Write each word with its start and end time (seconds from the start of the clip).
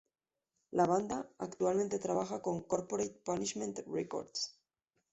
La 0.71 0.87
banda 0.87 1.29
actualmente 1.37 1.99
trabaja 1.99 2.41
con 2.41 2.63
Corporate 2.63 3.21
Punishment 3.23 3.81
Records. 3.85 4.59